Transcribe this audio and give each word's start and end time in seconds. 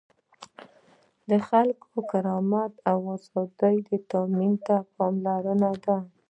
د 1.29 1.31
خلکو 1.47 1.85
د 1.95 1.97
کرامت 2.11 2.73
او 2.91 2.97
آزادیو 3.15 3.97
تأمین 4.11 4.53
ته 4.65 4.75
پاملرنه 4.95 5.71
ده. 5.85 5.97